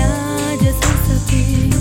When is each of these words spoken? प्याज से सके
प्याज 0.00 0.62
से 0.82 0.92
सके 1.06 1.79